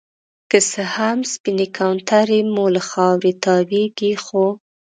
[0.49, 4.45] که څه هم سپينې کونترې مو له خاورې تاويږي ،خو